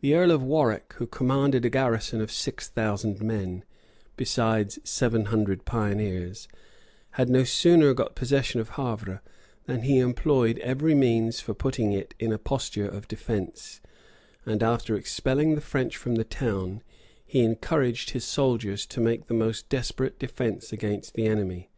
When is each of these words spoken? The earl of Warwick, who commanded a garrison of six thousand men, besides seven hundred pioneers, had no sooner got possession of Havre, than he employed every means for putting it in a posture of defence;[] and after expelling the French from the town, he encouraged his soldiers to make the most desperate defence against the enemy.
The 0.00 0.14
earl 0.14 0.30
of 0.30 0.42
Warwick, 0.42 0.94
who 0.94 1.06
commanded 1.06 1.66
a 1.66 1.68
garrison 1.68 2.22
of 2.22 2.30
six 2.32 2.66
thousand 2.66 3.20
men, 3.20 3.62
besides 4.16 4.78
seven 4.84 5.26
hundred 5.26 5.66
pioneers, 5.66 6.48
had 7.20 7.28
no 7.28 7.44
sooner 7.44 7.92
got 7.92 8.14
possession 8.14 8.58
of 8.62 8.70
Havre, 8.70 9.20
than 9.66 9.82
he 9.82 9.98
employed 9.98 10.58
every 10.60 10.94
means 10.94 11.40
for 11.40 11.52
putting 11.52 11.92
it 11.92 12.14
in 12.18 12.32
a 12.32 12.38
posture 12.38 12.88
of 12.88 13.06
defence;[] 13.06 13.82
and 14.46 14.62
after 14.62 14.96
expelling 14.96 15.56
the 15.56 15.60
French 15.60 15.98
from 15.98 16.14
the 16.14 16.24
town, 16.24 16.82
he 17.26 17.40
encouraged 17.42 18.12
his 18.12 18.24
soldiers 18.24 18.86
to 18.86 18.98
make 18.98 19.26
the 19.26 19.34
most 19.34 19.68
desperate 19.68 20.18
defence 20.18 20.72
against 20.72 21.12
the 21.12 21.26
enemy. 21.26 21.68